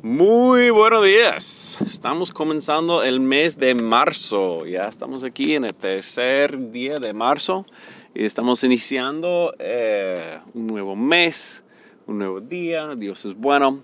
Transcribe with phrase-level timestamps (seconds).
[0.00, 1.76] Muy buenos días.
[1.84, 4.64] Estamos comenzando el mes de marzo.
[4.64, 7.66] Ya estamos aquí en el tercer día de marzo
[8.14, 11.64] y estamos iniciando eh, un nuevo mes,
[12.06, 12.94] un nuevo día.
[12.94, 13.82] Dios es bueno.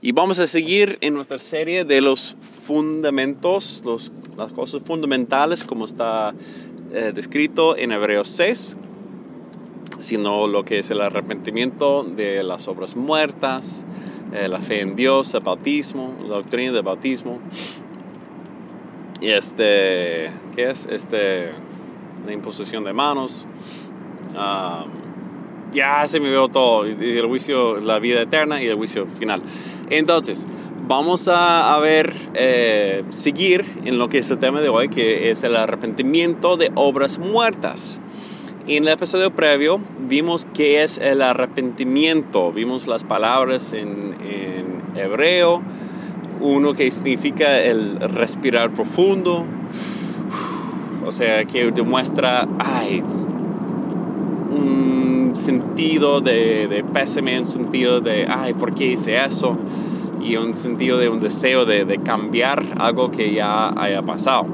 [0.00, 5.86] Y vamos a seguir en nuestra serie de los fundamentos, los, las cosas fundamentales como
[5.86, 6.32] está
[6.92, 8.76] eh, descrito en Hebreos 6,
[9.98, 13.86] sino lo que es el arrepentimiento de las obras muertas
[14.32, 17.38] eh, la fe en Dios, el bautismo, la doctrina del bautismo.
[19.20, 20.86] Y este, ¿qué es?
[20.90, 21.52] Este,
[22.26, 23.46] la imposición de manos.
[25.72, 26.84] ya se me veo todo.
[26.84, 29.40] El juicio, la vida eterna y el juicio final.
[29.90, 30.46] Entonces,
[30.88, 35.44] vamos a, ver, eh, seguir en lo que es el tema de hoy, que es
[35.44, 38.00] el arrepentimiento de obras muertas.
[38.68, 44.16] En el episodio previo vimos qué es el arrepentimiento, vimos las palabras en,
[44.96, 45.62] hebreo,
[46.40, 49.44] uno que significa el respirar profundo,
[51.06, 53.04] o sea, que demuestra, ay,
[54.50, 59.56] un sentido de, de pésame, un sentido de, ay, ¿por qué hice eso?
[60.20, 64.48] Y un sentido de un deseo de, de cambiar algo que ya haya pasado.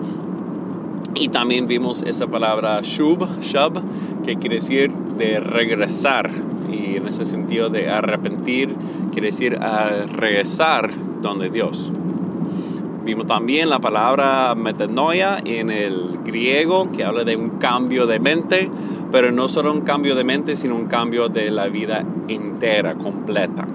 [1.15, 3.83] Y también vimos esa palabra shub, shub,
[4.25, 6.31] que quiere decir de regresar.
[6.71, 8.75] Y en ese sentido de arrepentir,
[9.13, 10.91] quiere decir a regresar
[11.21, 11.93] donde Dios.
[13.05, 18.71] Vimos también la palabra metanoia en el griego, que habla de un cambio de mente,
[19.11, 23.67] pero no solo un cambio de mente, sino un cambio de la vida entera, completa.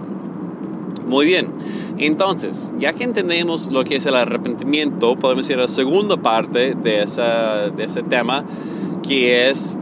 [1.05, 1.51] Muy bien,
[1.99, 6.75] entonces, ya que entendemos lo que es el arrepentimiento, podemos ir a la segunda parte
[6.75, 7.05] de,
[7.75, 8.43] de ese tema,
[9.07, 9.77] que es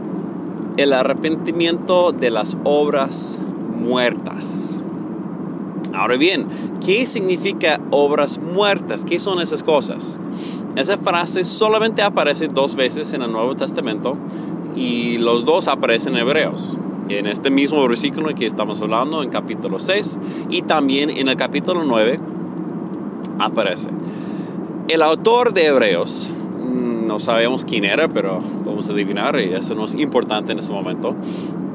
[0.78, 3.38] el arrepentimiento de las obras
[3.78, 4.78] muertas.
[5.92, 6.46] Ahora bien,
[6.84, 9.04] ¿qué significa obras muertas?
[9.04, 10.18] ¿Qué son esas cosas?
[10.74, 14.16] Esa frase solamente aparece dos veces en el Nuevo Testamento
[14.74, 16.76] y los dos aparecen en Hebreos
[17.08, 20.18] en este mismo versículo que estamos hablando, en capítulo 6,
[20.50, 22.20] y también en el capítulo 9
[23.38, 23.90] aparece.
[24.88, 29.74] El autor de Hebreos, mm, no sabemos quién era, pero vamos a adivinar, y eso
[29.74, 31.14] no es importante en este momento.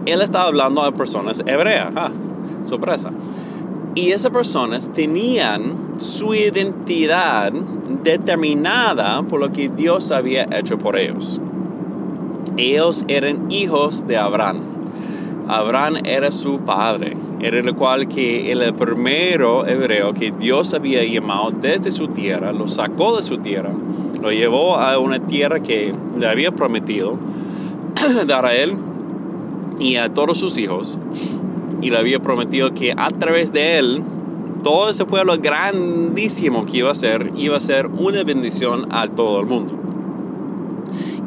[0.06, 2.10] Él estaba hablando a personas hebreas, ah,
[2.64, 3.12] sorpresa.
[3.94, 11.42] Y esas personas tenían su identidad determinada por lo que Dios había hecho por ellos.
[12.56, 14.71] Ellos eran hijos de Abraham.
[15.52, 21.52] Abraham era su padre, era el cual que el primero hebreo que Dios había llamado
[21.52, 23.74] desde su tierra, lo sacó de su tierra,
[24.22, 27.18] lo llevó a una tierra que le había prometido
[28.28, 28.78] dar a él
[29.78, 30.98] y a todos sus hijos,
[31.82, 34.04] y le había prometido que a través de él
[34.64, 39.42] todo ese pueblo grandísimo que iba a ser, iba a ser una bendición a todo
[39.42, 39.74] el mundo.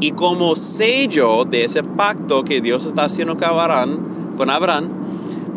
[0.00, 4.88] Y como sello de ese pacto que Dios está haciendo con Abraham, con Abraham,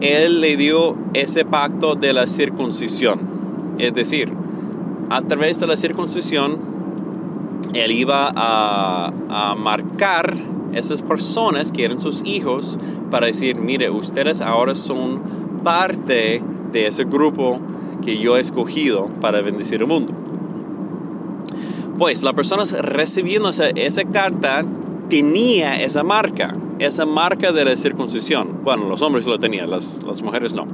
[0.02, 3.76] Él le dio ese pacto de la circuncisión.
[3.78, 4.32] Es decir,
[5.10, 6.58] a través de la circuncisión,
[7.74, 10.36] Él iba a, a marcar
[10.74, 12.78] esas personas que eran sus hijos
[13.10, 15.22] para decir, mire, ustedes ahora son
[15.64, 17.60] parte de ese grupo
[18.04, 20.14] que yo he escogido para bendecir el mundo.
[21.98, 24.64] Pues la persona recibiendo esa, esa carta
[25.10, 28.64] tenía esa marca, esa marca de la circuncisión.
[28.64, 30.68] Bueno, los hombres lo tenían, las, las mujeres no.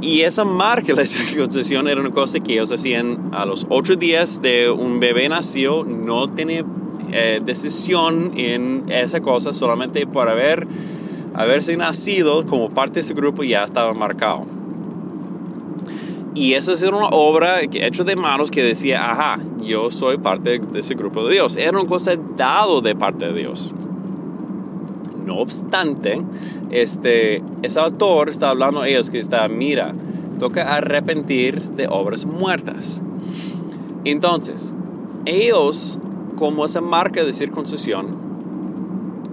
[0.00, 3.96] Y esa marca de la circuncisión era una cosa que ellos hacían a los ocho
[3.96, 6.64] días de un bebé nacido, no tenía
[7.12, 10.66] eh, decisión en esa cosa, solamente por haber,
[11.34, 14.57] haberse nacido como parte de ese grupo ya estaba marcado.
[16.38, 20.78] Y esa era una obra hecha de manos que decía, ajá, yo soy parte de
[20.78, 21.56] ese grupo de Dios.
[21.56, 23.74] Era una cosa dado de parte de Dios.
[25.26, 26.22] No obstante,
[26.70, 29.96] este, ese autor está hablando a ellos que está, mira,
[30.38, 33.02] toca arrepentir de obras muertas.
[34.04, 34.76] Entonces,
[35.24, 35.98] ellos,
[36.36, 38.14] como esa marca de circuncisión,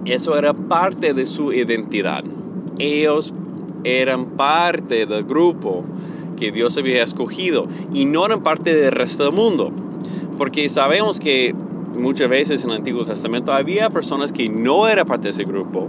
[0.06, 2.24] eso era parte de su identidad.
[2.80, 3.32] Ellos
[3.84, 5.84] eran parte del grupo
[6.36, 9.72] que Dios había escogido y no eran parte del resto del mundo.
[10.36, 11.54] Porque sabemos que
[11.96, 15.88] muchas veces en el Antiguo Testamento había personas que no eran parte de ese grupo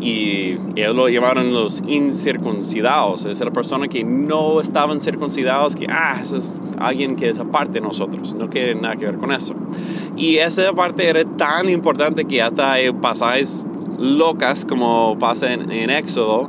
[0.00, 3.26] y ellos lo llamaron los incircuncidados.
[3.26, 7.80] Es la persona que no estaban circuncidados, que, ah, es alguien que es aparte de
[7.80, 9.54] nosotros, no tiene nada que ver con eso.
[10.16, 13.66] Y esa parte era tan importante que hasta pasajes
[13.98, 16.48] locas como pasa en, en Éxodo,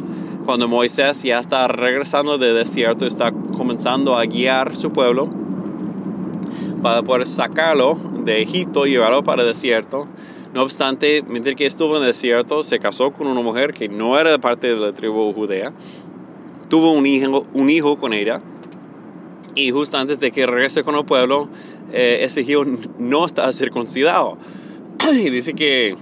[0.49, 5.29] cuando Moisés ya está regresando del desierto, está comenzando a guiar su pueblo
[6.81, 10.07] para poder sacarlo de Egipto y llevarlo para el desierto.
[10.55, 14.19] No obstante, mientras que estuvo en el desierto, se casó con una mujer que no
[14.19, 15.71] era de parte de la tribu judea.
[16.67, 18.41] Tuvo un hijo, un hijo con ella.
[19.53, 21.47] Y justo antes de que regrese con el pueblo,
[21.93, 22.63] eh, ese hijo
[22.97, 24.39] no está circuncidado.
[25.13, 25.95] y dice que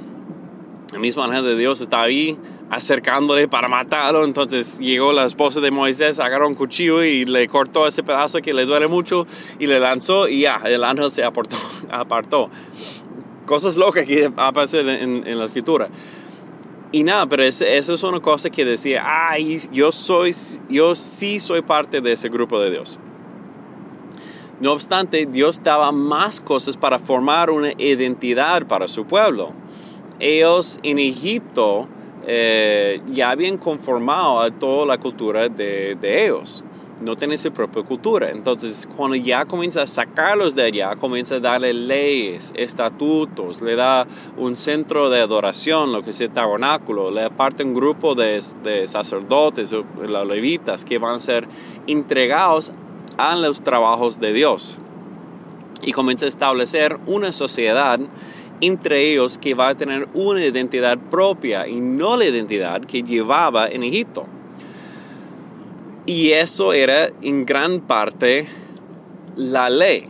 [0.94, 4.24] el mismo ángel de Dios está ahí acercándole para matarlo.
[4.24, 8.54] Entonces llegó la esposa de Moisés, agarró un cuchillo y le cortó ese pedazo que
[8.54, 9.26] le duele mucho
[9.60, 11.58] y le lanzó y ya, el ángel se apartó.
[11.92, 12.50] apartó.
[13.46, 15.90] Cosas locas que aparecen en, en la escritura.
[16.92, 20.34] Y nada, pero eso, es una cosa que decía, ay, yo, soy,
[20.70, 22.98] yo sí soy parte de ese grupo de Dios.
[24.62, 29.52] No obstante, Dios daba más cosas para formar una identidad para su pueblo.
[30.20, 31.90] Ellos en Egipto
[32.30, 36.62] eh, ya habían conformado a toda la cultura de, de ellos.
[37.02, 38.32] No tienen su propia cultura.
[38.32, 44.06] Entonces, cuando ya comienza a sacarlos de allá, comienza a darle leyes, estatutos, le da
[44.36, 48.88] un centro de adoración, lo que es el tabernáculo, le aparte un grupo de, de
[48.88, 51.48] sacerdotes, los levitas, que van a ser
[51.86, 52.74] entregados
[53.18, 54.80] a los trabajos de Dios.
[55.84, 58.00] Y comienza a establecer una sociedad
[58.62, 63.68] entre ellos que va a tener una identidad propia y no la identidad que llevaba
[63.68, 64.26] en Egipto.
[66.06, 68.48] Y eso era en gran parte
[69.36, 70.08] la ley.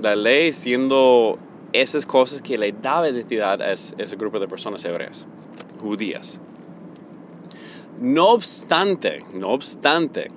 [0.00, 1.38] La ley siendo
[1.72, 5.26] esas cosas que le daba identidad a ese grupo de personas hebreas,
[5.80, 6.40] judías.
[8.00, 10.30] No obstante, no obstante,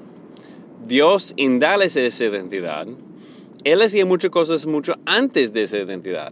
[0.85, 2.87] Dios en darles esa identidad,
[3.63, 6.31] Él hacía muchas cosas mucho antes de esa identidad.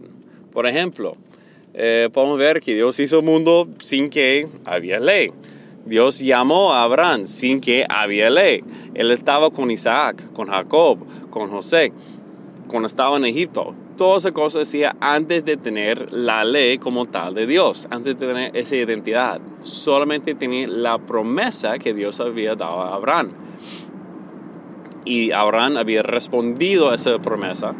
[0.54, 1.16] Por ejemplo,
[1.74, 5.32] eh, podemos ver que Dios hizo el mundo sin que había ley.
[5.84, 8.62] Dios llamó a Abraham sin que había ley.
[8.94, 11.92] Él estaba con Isaac, con Jacob, con José,
[12.68, 13.74] cuando estaba en Egipto.
[13.96, 18.26] Todas esas cosas hacía antes de tener la ley como tal de Dios, antes de
[18.26, 19.40] tener esa identidad.
[19.64, 23.32] Solamente tenía la promesa que Dios había dado a Abraham.
[25.04, 27.74] Y Abraham había respondido a esa promesa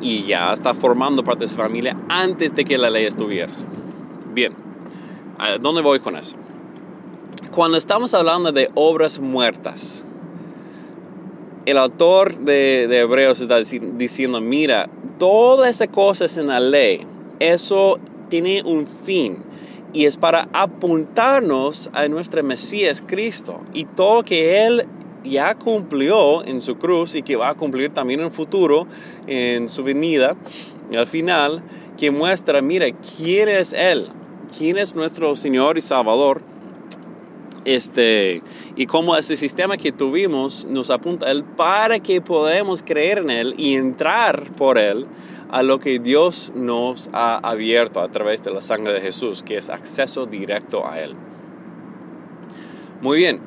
[0.00, 3.64] y ya está formando parte de su familia antes de que la ley estuviese.
[4.32, 4.54] Bien,
[5.38, 6.36] ¿a dónde voy con eso?
[7.54, 10.04] Cuando estamos hablando de obras muertas,
[11.64, 14.88] el autor de, de Hebreos está diciendo, mira,
[15.18, 17.06] todas esas cosas en la ley,
[17.40, 17.98] eso
[18.28, 19.38] tiene un fin
[19.92, 24.86] y es para apuntarnos a nuestro Mesías Cristo y todo que Él
[25.28, 28.86] ya cumplió en su cruz y que va a cumplir también en el futuro,
[29.26, 30.36] en su venida,
[30.94, 31.62] al final,
[31.96, 34.08] que muestra, mira, quién es Él,
[34.56, 36.42] quién es nuestro Señor y Salvador.
[37.64, 38.42] Este,
[38.76, 43.30] y cómo ese sistema que tuvimos nos apunta a Él para que podamos creer en
[43.30, 45.06] Él y entrar por Él
[45.50, 49.56] a lo que Dios nos ha abierto a través de la sangre de Jesús, que
[49.56, 51.14] es acceso directo a Él.
[53.02, 53.40] Muy bien,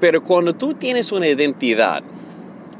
[0.00, 2.02] pero cuando tú tienes una identidad,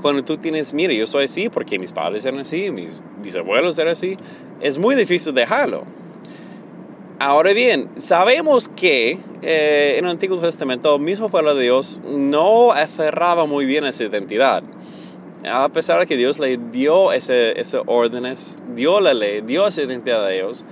[0.03, 3.93] cuando tú tienes, mira, yo soy así porque mis padres eran así, mis bisabuelos eran
[3.93, 4.17] así,
[4.61, 5.85] es muy difícil dejarlo.
[7.19, 12.73] Ahora bien, sabemos que eh, en el Antiguo Testamento el mismo pueblo de Dios no
[12.73, 14.63] aferraba muy bien a esa identidad.
[15.51, 19.83] A pesar de que Dios le dio ese, ese órdenes, dio la ley, dio esa
[19.83, 20.65] identidad a ellos,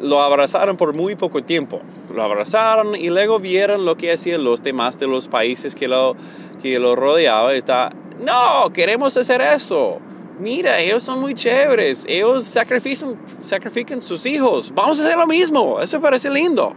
[0.00, 1.80] lo abrazaron por muy poco tiempo.
[2.12, 6.16] Lo abrazaron y luego vieron lo que hacían los demás de los países que lo,
[6.62, 7.54] que lo rodeaban.
[7.54, 7.90] Está,
[8.20, 9.98] no, queremos hacer eso.
[10.38, 12.04] Mira, ellos son muy chéveres.
[12.08, 14.72] Ellos sacrifican, sacrifican sus hijos.
[14.74, 15.80] Vamos a hacer lo mismo.
[15.80, 16.74] Eso parece lindo.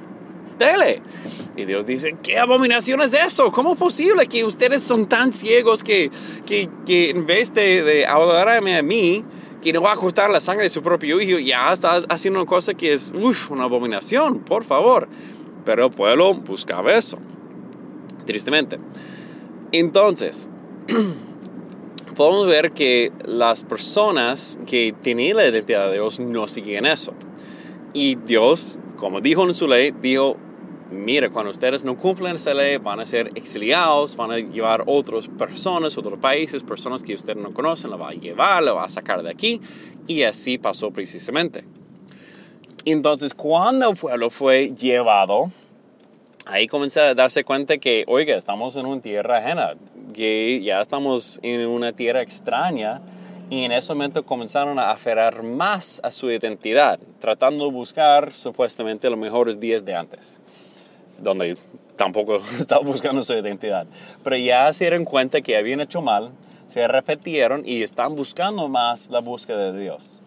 [0.60, 1.02] Dele.
[1.58, 3.52] Y Dios dice, ¿qué abominación es eso?
[3.52, 6.12] ¿Cómo es posible que ustedes son tan ciegos que,
[6.46, 9.24] que, que en vez de, de adorarme a mí,
[9.66, 12.48] que no va a costar la sangre de su propio hijo, ya está haciendo una
[12.48, 13.12] cosa que es
[13.50, 15.08] una abominación, por favor.
[15.66, 17.18] Pero el pueblo buscaba eso,
[18.28, 18.78] tristemente.
[19.72, 20.50] Entonces,
[22.16, 27.16] podemos ver que las personas que tenían la identidad de Dios no siguen eso.
[27.92, 30.38] Y Dios, como dijo en su ley, dijo,
[30.92, 35.28] mira, cuando ustedes no cumplen esa ley, van a ser exiliados, van a llevar otras
[35.28, 38.90] personas, otros países, personas que ustedes no conocen, la va a llevar, la va a
[38.90, 39.62] sacar de aquí.
[40.08, 41.66] Y así pasó precisamente.
[42.86, 45.52] Entonces, cuando el pueblo fue llevado,
[46.46, 49.74] ahí comencé a darse cuenta que, oiga, estamos en una tierra ajena,
[50.14, 53.02] que ya estamos en una tierra extraña.
[53.50, 59.08] Y en ese momento comenzaron a aferrar más a su identidad, tratando de buscar supuestamente
[59.08, 60.40] los mejores días de antes
[61.20, 61.58] donde
[61.96, 63.88] tampoco estaba buscando su identidad.
[64.24, 66.32] Pero ya se dieron cuenta que habían hecho mal,
[66.68, 70.22] se arrepintieron y están buscando más la búsqueda de Dios.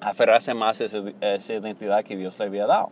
[0.00, 2.90] Aferrarse más a esa, esa identidad que Dios le había dado.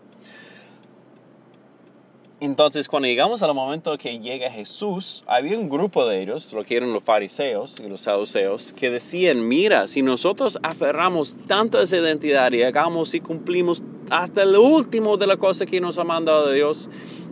[2.40, 6.76] Entonces, cuando llegamos al momento que llega Jesús, había un grupo de ellos, lo que
[6.76, 11.96] eran los fariseos y los saduceos, que decían, mira, si nosotros aferramos tanto a esa
[11.96, 16.50] identidad y hagamos y cumplimos hasta el último de la cosa que nos ha mandado
[16.50, 16.88] Dios,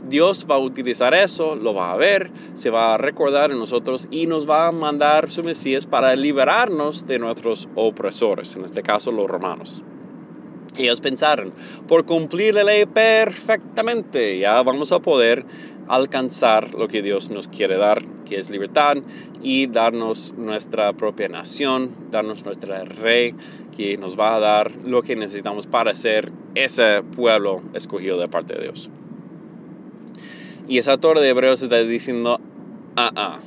[0.08, 4.06] Dios va a utilizar eso, lo va a ver, se va a recordar en nosotros
[4.10, 9.10] y nos va a mandar su Mesías para liberarnos de nuestros opresores, en este caso
[9.10, 9.82] los romanos.
[10.78, 11.52] Ellos pensaron,
[11.88, 15.44] por cumplir la ley perfectamente, ya vamos a poder
[15.88, 18.96] alcanzar lo que Dios nos quiere dar, que es libertad,
[19.42, 23.34] y darnos nuestra propia nación, darnos nuestro rey,
[23.76, 28.54] que nos va a dar lo que necesitamos para ser ese pueblo escogido de parte
[28.54, 28.90] de Dios.
[30.68, 32.40] Y esa torre de Hebreos está diciendo,
[32.96, 33.38] ah, ah,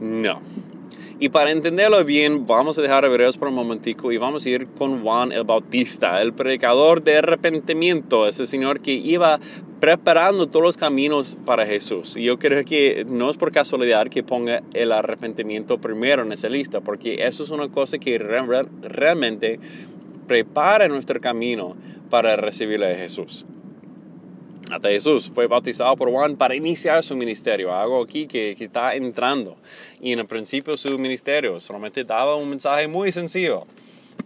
[0.00, 0.40] no
[1.18, 4.66] y para entenderlo bien, vamos a dejar Hebreos por un momentico y vamos a ir
[4.66, 9.40] con Juan el Bautista, el predicador de arrepentimiento, ese señor que iba
[9.80, 12.18] preparando todos los caminos para Jesús.
[12.18, 16.50] Y yo creo que no es por casualidad que ponga el arrepentimiento primero en esa
[16.50, 19.58] lista, porque eso es una cosa que realmente
[20.26, 21.76] prepara nuestro camino
[22.10, 23.46] para recibir a Jesús.
[24.70, 28.94] Hasta Jesús fue bautizado por Juan para iniciar su ministerio, algo aquí que, que, está
[28.94, 29.56] entrando.
[30.00, 33.66] Y en el principio su ministerio solamente daba un mensaje muy sencillo.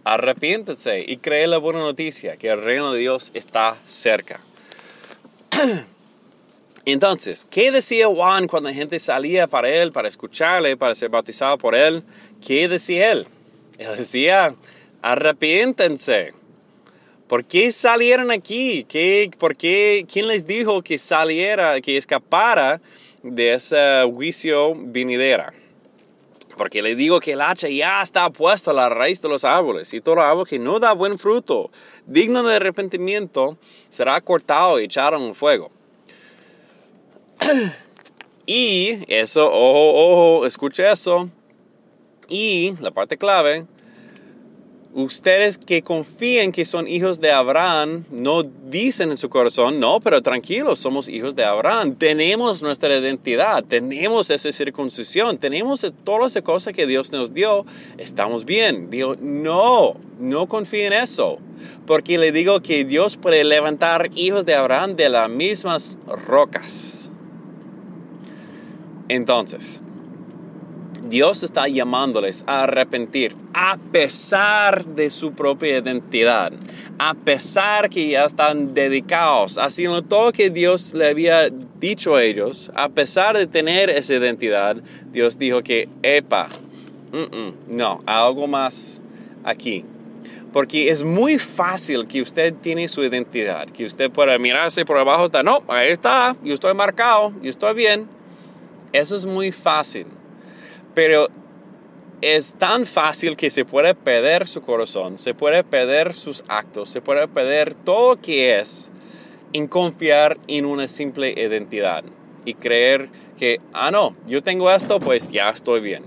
[0.03, 4.41] Arrepiéntese y cree la buena noticia, que el reino de Dios está cerca.
[6.85, 11.59] Entonces, ¿qué decía Juan cuando la gente salía para él, para escucharle, para ser bautizado
[11.59, 12.03] por él?
[12.45, 13.27] ¿Qué decía él?
[13.77, 14.55] Él decía,
[15.03, 16.33] arrepiéntense
[17.31, 18.83] ¿Por qué salieron aquí?
[18.83, 20.05] ¿Qué, ¿Por qué?
[20.11, 22.81] ¿Quién les dijo que saliera, que escapara
[23.23, 25.53] de ese juicio venidera?
[26.57, 29.93] Porque le digo que el hacha ya está puesto a la raíz de los árboles
[29.93, 31.71] y todo árbol que no da buen fruto,
[32.05, 33.57] digno de arrepentimiento,
[33.87, 35.71] será cortado y echado en el fuego.
[38.45, 39.93] y eso, ojo,
[40.35, 41.29] ojo, escuche eso.
[42.27, 43.67] Y la parte clave,
[44.93, 50.21] Ustedes que confían que son hijos de Abraham, no dicen en su corazón, no, pero
[50.21, 56.73] tranquilos, somos hijos de Abraham, tenemos nuestra identidad, tenemos esa circuncisión, tenemos todas las cosas
[56.73, 57.65] que Dios nos dio,
[57.97, 58.89] estamos bien.
[58.89, 61.39] Digo, no, no confíen en eso,
[61.87, 67.11] porque le digo que Dios puede levantar hijos de Abraham de las mismas rocas.
[69.07, 69.81] Entonces,
[71.11, 76.53] Dios está llamándoles a arrepentir a pesar de su propia identidad,
[76.99, 81.49] a pesar que ya están dedicados, haciendo todo lo que Dios le había
[81.81, 84.77] dicho a ellos, a pesar de tener esa identidad,
[85.11, 86.47] Dios dijo que, epa,
[87.67, 89.01] no, algo más
[89.43, 89.83] aquí.
[90.53, 95.25] Porque es muy fácil que usted tiene su identidad, que usted pueda mirarse por abajo,
[95.25, 98.07] está, no, ahí está, yo estoy marcado, yo estoy bien.
[98.93, 100.05] Eso es muy fácil.
[100.93, 101.27] Pero
[102.21, 107.01] es tan fácil que se puede perder su corazón, se puede perder sus actos, se
[107.01, 108.91] puede perder todo lo que es
[109.53, 112.03] en confiar en una simple identidad
[112.45, 116.03] y creer que, ah, no, yo tengo esto, pues ya estoy bien.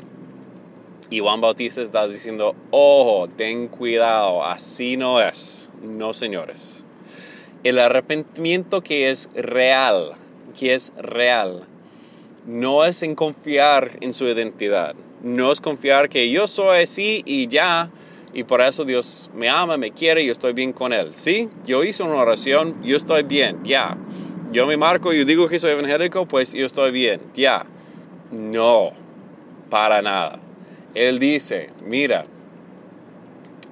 [1.10, 5.70] Y Juan Bautista está diciendo, ojo, ten cuidado, así no es.
[5.82, 6.84] No, señores.
[7.62, 10.12] El arrepentimiento que es real,
[10.58, 11.66] que es real,
[12.46, 14.94] no es en confiar en su identidad.
[15.22, 17.90] No es confiar que yo soy así y ya,
[18.34, 21.14] y por eso Dios me ama, me quiere y yo estoy bien con Él.
[21.14, 23.96] Sí, yo hice una oración, yo estoy bien, ya.
[24.52, 27.64] Yo me marco y digo que soy evangélico, pues yo estoy bien, ya.
[28.30, 28.92] No,
[29.70, 30.38] para nada.
[30.94, 32.24] Él dice, mira,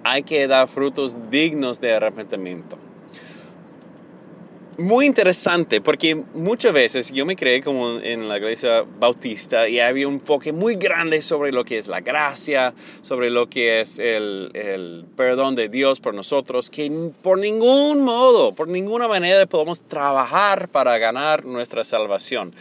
[0.04, 2.81] hay que dar frutos dignos de arrepentimiento
[4.78, 10.08] muy interesante porque muchas veces yo me creé como en la iglesia bautista y había
[10.08, 14.50] un enfoque muy grande sobre lo que es la gracia, sobre lo que es el,
[14.54, 16.90] el, perdón de Dios por nosotros, que
[17.22, 22.54] por ningún modo, por ninguna manera podemos trabajar para ganar nuestra salvación.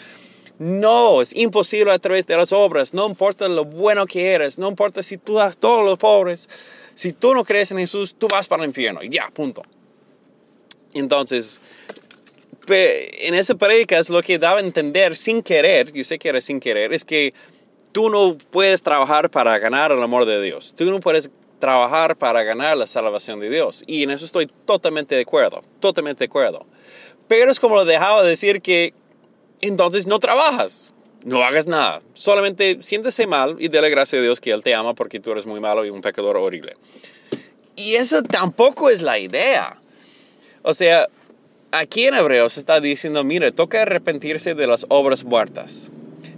[0.59, 4.69] No, es imposible a través de las obras, no importa lo bueno que eres, no
[4.69, 6.47] importa si tú das todos los pobres,
[6.93, 9.63] si tú no crees en Jesús, tú vas para el infierno y ya, punto.
[10.93, 11.61] Entonces,
[12.71, 16.41] en esa predica es lo que daba a entender sin querer, yo sé que era
[16.41, 17.33] sin querer, es que
[17.91, 20.73] tú no puedes trabajar para ganar el amor de Dios.
[20.75, 23.83] Tú no puedes trabajar para ganar la salvación de Dios.
[23.87, 26.65] Y en eso estoy totalmente de acuerdo, totalmente de acuerdo.
[27.27, 28.93] Pero es como lo dejaba decir que
[29.61, 30.91] entonces no trabajas.
[31.23, 32.01] No hagas nada.
[32.13, 35.45] Solamente siéntese mal y dele gracias a Dios que Él te ama porque tú eres
[35.45, 36.75] muy malo y un pecador horrible.
[37.75, 39.79] Y esa tampoco es la idea.
[40.63, 41.07] O sea,
[41.71, 45.91] aquí en Hebreos está diciendo, mire, toca arrepentirse de las obras muertas.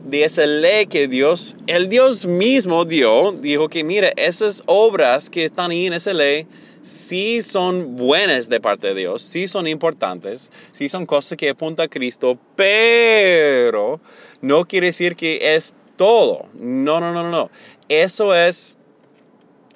[0.05, 5.43] De esa ley que Dios, el Dios mismo dio, dijo que, mire, esas obras que
[5.43, 6.45] están ahí en esa ley,
[6.81, 11.85] sí son buenas de parte de Dios, sí son importantes, sí son cosas que apuntan
[11.85, 13.99] a Cristo, pero
[14.41, 16.45] no quiere decir que es todo.
[16.53, 17.49] No, no, no, no.
[17.89, 18.77] Eso es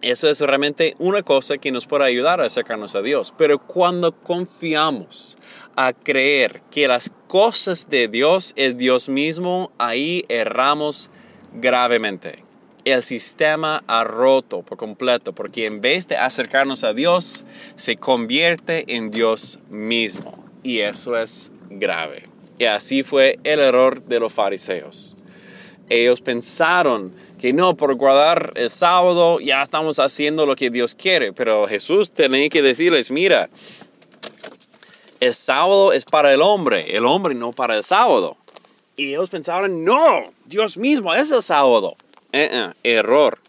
[0.02, 3.34] eso es realmente una cosa que nos puede ayudar a acercarnos a Dios.
[3.38, 5.38] Pero cuando confiamos
[5.76, 11.10] a creer que las cosas de Dios es Dios mismo, ahí erramos
[11.54, 12.44] gravemente.
[12.86, 18.96] El sistema ha roto por completo porque en vez de acercarnos a Dios, se convierte
[18.96, 20.46] en Dios mismo.
[20.64, 22.30] Y eso es grave.
[22.60, 25.18] Y así fue el error de los fariseos.
[25.90, 31.34] Ellos pensaron que no, por guardar el sábado ya estamos haciendo lo que Dios quiere,
[31.34, 33.50] pero Jesús tenía que decirles, mira,
[35.20, 38.38] el sábado es para el hombre, el hombre no para el sábado.
[38.96, 41.96] Y ellos pensaron, no, Dios mismo es el sábado.
[42.34, 43.40] Eh, eh, error.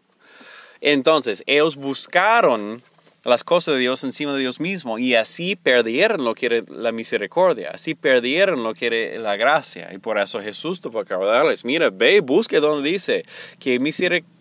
[0.81, 2.83] Entonces, ellos buscaron
[3.25, 6.93] las cosas de Dios encima de Dios mismo y así perdieron lo que era la
[6.93, 9.93] misericordia, así perdieron lo que era la gracia.
[9.93, 13.25] Y por eso Jesús tuvo que darles, mira, ve, busque donde dice
[13.59, 13.79] que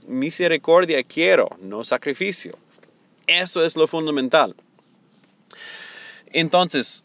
[0.08, 2.58] misericordia quiero, no sacrificio.
[3.26, 4.56] Eso es lo fundamental.
[6.32, 7.04] Entonces,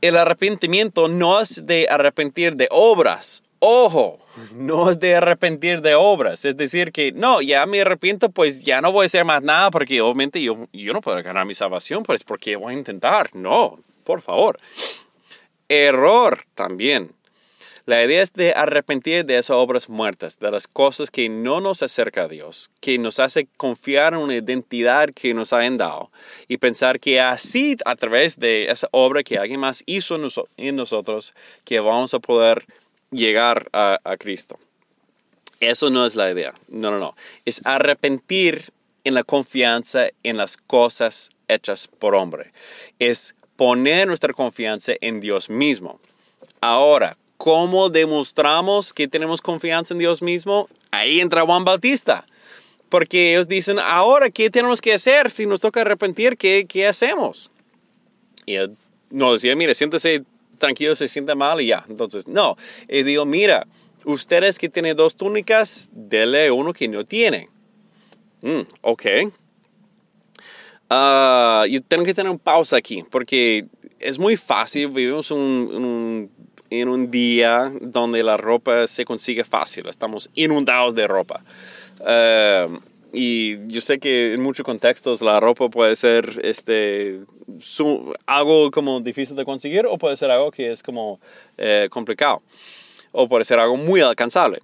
[0.00, 3.42] el arrepentimiento no es de arrepentir de obras.
[3.64, 4.18] Ojo,
[4.56, 6.44] no es de arrepentir de obras.
[6.44, 9.70] Es decir, que no, ya me arrepiento, pues ya no voy a hacer más nada
[9.70, 13.32] porque obviamente yo, yo no puedo ganar mi salvación, pues porque voy a intentar.
[13.36, 14.58] No, por favor.
[15.68, 17.14] Error también.
[17.86, 21.84] La idea es de arrepentir de esas obras muertas, de las cosas que no nos
[21.84, 26.10] acerca a Dios, que nos hace confiar en una identidad que nos han dado
[26.48, 30.16] y pensar que así, a través de esa obra que alguien más hizo
[30.56, 31.32] en nosotros,
[31.64, 32.64] que vamos a poder
[33.12, 34.58] llegar a, Cristo.
[35.60, 36.54] Eso no es la idea.
[36.68, 37.14] No, no, no.
[37.44, 38.72] Es arrepentir
[39.04, 42.52] en la confianza en las cosas hechas por hombre.
[42.98, 46.00] Es poner nuestra confianza en Dios mismo.
[46.60, 50.68] Ahora, ¿Cómo demostramos que tenemos confianza en Dios mismo?
[50.92, 52.24] Ahí entra Juan Bautista.
[52.88, 55.28] Porque ellos dicen, ahora, ¿qué tenemos que hacer?
[55.32, 57.50] Si nos toca arrepentir, ¿qué, qué hacemos?
[58.46, 58.76] Y él
[59.10, 60.22] no decía, mire, siéntese
[60.62, 61.84] tranquilo, se siente mal y ya.
[61.88, 62.56] Entonces, no.
[62.88, 63.66] Y digo, mira,
[64.04, 67.50] ustedes que tienen dos túnicas, dele uno que no tiene.
[68.40, 69.06] Mm, ok.
[70.90, 73.66] Uh, yo tengo que tener un pausa aquí, porque
[73.98, 76.30] es muy fácil, vivimos un, un
[76.80, 81.44] en un día donde la ropa se consigue fácil, estamos inundados de ropa.
[82.06, 82.68] Eh,
[83.12, 87.20] y yo sé que en muchos contextos la ropa puede ser este,
[88.26, 91.20] algo como difícil de conseguir o puede ser algo que es como
[91.58, 92.42] eh, complicado
[93.12, 94.60] o puede ser algo muy alcanzable.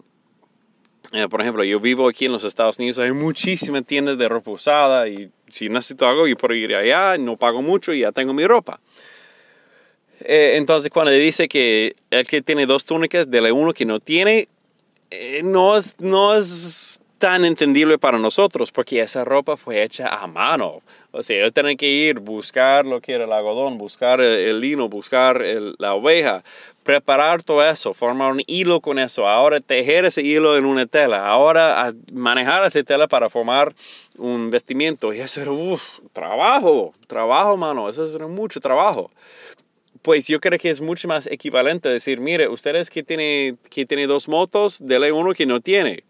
[1.13, 4.51] Eh, por ejemplo, yo vivo aquí en los Estados Unidos, hay muchísimas tiendas de ropa
[4.51, 8.33] usada y si necesito algo, yo puedo ir allá, no pago mucho y ya tengo
[8.33, 8.81] mi ropa.
[10.21, 14.49] Eh, entonces, cuando dice que el que tiene dos túnicas, dele uno que no tiene,
[15.11, 20.27] eh, no, es, no es tan entendible para nosotros porque esa ropa fue hecha a
[20.27, 20.81] mano.
[21.11, 24.89] O sea, ellos tienen que ir, buscar lo que era el algodón, buscar el, lino,
[24.89, 25.43] buscar
[25.79, 26.45] la oveja,
[26.85, 31.29] preparar todo eso, formar un hilo con eso, ahora tejer ese hilo en una tela,
[31.29, 33.75] ahora manejar esa tela para formar
[34.17, 35.13] un vestimiento.
[35.13, 35.53] Y eso era,
[36.13, 39.11] trabajo, trabajo, mano, eso es mucho trabajo
[40.03, 44.07] pues yo creo que es mucho más equivalente decir, mire, ustedes que tiene, que tiene
[44.07, 46.03] dos motos, dele uno que no tiene.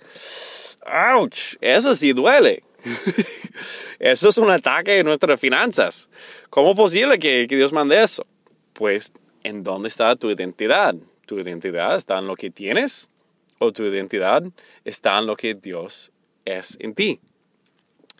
[0.91, 1.57] ¡Auch!
[1.61, 2.63] Eso sí duele.
[3.99, 6.09] eso es un ataque a nuestras finanzas.
[6.51, 8.27] ¿Cómo es posible que, que Dios mande eso?
[8.73, 10.95] Pues, ¿en dónde está tu identidad?
[11.27, 13.11] ¿Tu identidad está en lo que tienes?
[13.59, 14.43] ¿O tu identidad
[14.85, 16.13] está en lo que Dios
[16.45, 17.21] es en ti?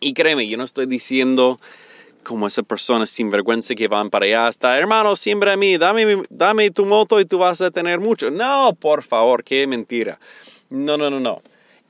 [0.01, 1.59] Y créeme, yo no estoy diciendo
[2.23, 6.69] como esa persona sinvergüenza que van para allá hasta, hermano, siembra a mí, dame, dame
[6.71, 8.29] tu moto y tú vas a tener mucho.
[8.29, 10.19] No, por favor, qué mentira.
[10.69, 11.41] No, no, no, no.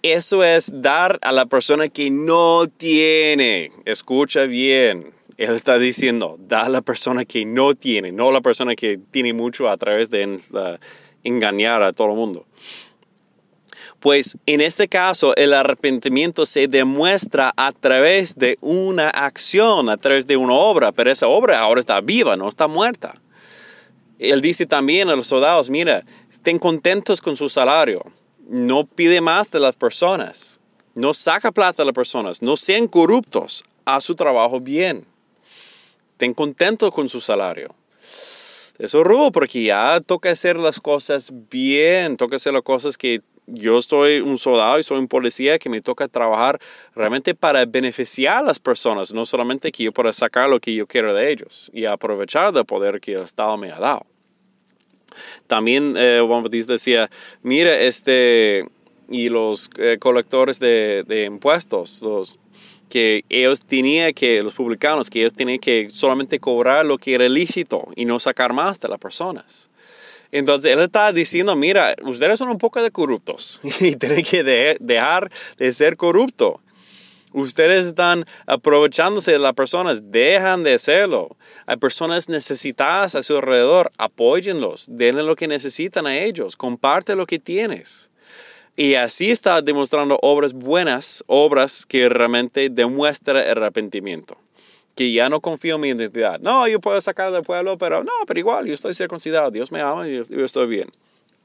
[0.02, 3.72] Eso es dar a la persona que no tiene.
[3.84, 5.14] Escucha bien.
[5.38, 8.98] Él está diciendo, da a la persona que no tiene, no a la persona que
[9.12, 10.40] tiene mucho a través de
[11.24, 12.46] engañar a todo el mundo.
[14.00, 20.28] Pues en este caso el arrepentimiento se demuestra a través de una acción, a través
[20.28, 23.22] de una obra, pero esa obra ahora está viva, no está muerta.
[24.18, 28.04] Él dice también a los soldados, mira, estén contentos con su salario.
[28.52, 30.60] No pide más de las personas.
[30.96, 32.42] No saca plata de las personas.
[32.42, 33.64] No sean corruptos.
[33.86, 35.06] A su trabajo bien.
[36.14, 37.76] Estén contentos con su salario.
[38.00, 42.18] Eso es rudo porque ya toca hacer las cosas bien.
[42.18, 45.82] Toca hacer las cosas que yo estoy un soldado y soy un policía que me
[45.82, 46.58] toca trabajar
[46.96, 50.88] realmente para beneficiar a las personas, no solamente que yo pueda sacar lo que yo
[50.88, 54.08] quiero de ellos y aprovechar del poder que el Estado me ha dado.
[55.48, 57.10] También eh, Juan Bautista decía,
[57.44, 58.66] mira, este,
[59.10, 62.40] y los eh, colectores de, de, impuestos, los
[62.90, 67.30] que ellos tenían que, los publicanos, que ellos tenían que solamente cobrar lo que era
[67.30, 69.70] lícito y no sacar más de las personas.
[70.32, 74.44] Entonces él está diciendo, mira, ustedes son un poco de corruptos y tienen que
[74.80, 76.62] dejar de ser corrupto.
[77.32, 81.38] Ustedes están aprovechándose de las personas, dejan de hacerlo.
[81.68, 87.28] Hay personas necesitadas a su alrededor, apóyenlos, denle lo que necesitan a ellos, comparte lo
[87.28, 88.10] que tienes.
[88.76, 94.38] Y así está demostrando obras buenas, obras que realmente demuestran arrepentimiento.
[94.96, 96.40] Que ya no confío en mi identidad.
[96.40, 99.82] No, yo puedo sacar del pueblo, pero no, pero igual, yo estoy circuncidado, Dios me
[99.82, 100.90] ama y yo estoy bien.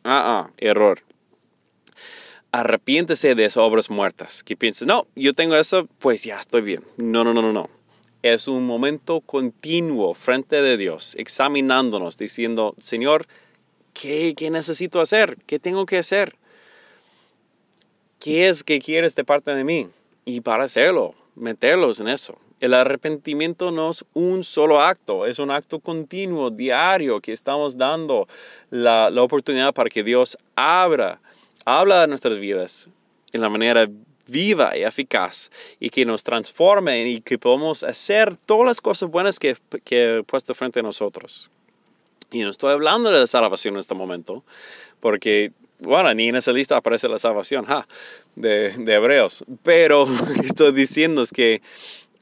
[0.03, 1.01] Ah, ah, error
[2.55, 4.45] arrepiéntese de esas obras muertas.
[4.45, 6.85] Que piense, no, yo tengo eso, pues ya estoy bien.
[6.97, 7.69] No, no, no, no, no.
[8.23, 13.27] Es un momento continuo frente de Dios, examinándonos, diciendo, Señor,
[13.93, 15.37] ¿qué, ¿qué, necesito hacer?
[15.47, 16.37] ¿Qué tengo que hacer?
[18.21, 19.89] ¿Qué es que quieres de parte de mí?
[20.25, 22.39] Y para hacerlo, meterlos en eso.
[22.61, 28.29] El arrepentimiento no es un solo acto, es un acto continuo, diario, que estamos dando
[28.71, 31.21] la, la oportunidad para que Dios abra
[31.65, 32.89] habla de nuestras vidas
[33.33, 33.89] en la manera
[34.27, 35.51] viva y eficaz
[35.81, 40.23] y que nos transforme y que podamos hacer todas las cosas buenas que, que he
[40.23, 41.51] puesto frente a nosotros.
[42.31, 44.43] Y no estoy hablando de la salvación en este momento,
[45.01, 47.67] porque, bueno, ni en esa lista aparece la salvación
[48.35, 50.07] de, de Hebreos, pero
[50.45, 51.63] estoy diciendo es que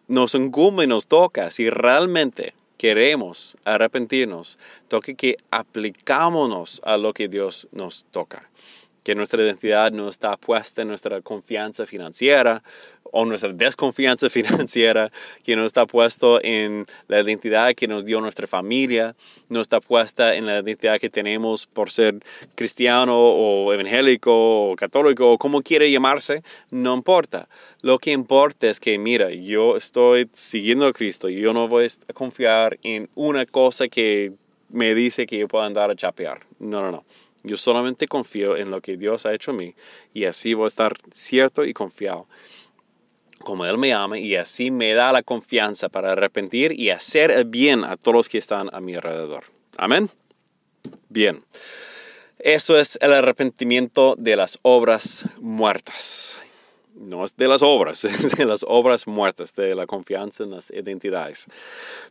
[0.08, 7.28] nos incumbe y nos toca si realmente queremos arrepentirnos, toque que aplicámonos a lo que
[7.28, 8.50] Dios nos toca
[9.02, 12.62] que nuestra identidad no está puesta en nuestra confianza financiera
[13.12, 15.10] o nuestra desconfianza financiera,
[15.44, 19.14] que no está puesto en la identidad que nos dio nuestra familia,
[19.48, 22.20] no está puesta en la identidad que tenemos por ser
[22.54, 27.48] cristiano o evangélico o católico o como quiere llamarse, no importa.
[27.82, 31.86] Lo que importa es que, mira, yo estoy siguiendo a Cristo y yo no voy
[31.86, 34.32] a confiar en una cosa que
[34.70, 36.40] me dice que yo puedo andar a chapear.
[36.58, 37.04] No, no, no.
[37.42, 39.74] Yo solamente confío en lo que Dios ha hecho a mí
[40.14, 42.26] y así voy a estar cierto y confiado
[43.42, 47.44] como Él me ama y así me da la confianza para arrepentir y hacer el
[47.44, 49.44] bien a todos los que están a mi alrededor.
[49.76, 50.08] Amén.
[51.08, 51.44] Bien.
[52.38, 56.40] Eso es el arrepentimiento de las obras muertas
[57.02, 60.70] no es de las obras, es de las obras muertas, de la confianza en las
[60.70, 61.46] identidades.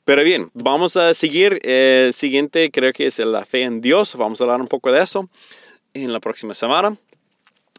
[0.05, 1.59] Pero bien, vamos a seguir.
[1.63, 4.15] El siguiente creo que es la fe en Dios.
[4.15, 5.29] Vamos a hablar un poco de eso
[5.93, 6.95] en la próxima semana.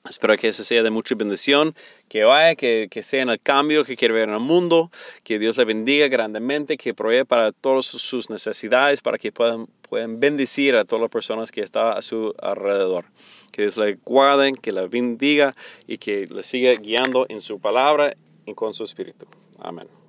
[0.09, 1.75] Espero que ese sea de mucha bendición,
[2.09, 4.91] que vaya, que, que sea en el cambio que quiere ver en el mundo,
[5.23, 10.19] que Dios le bendiga grandemente, que provee para todas sus necesidades, para que puedan, puedan
[10.19, 13.05] bendecir a todas las personas que están a su alrededor.
[13.53, 15.55] Que Dios le guarde, que le bendiga
[15.87, 19.27] y que le siga guiando en su palabra y con su espíritu.
[19.61, 20.02] Amén.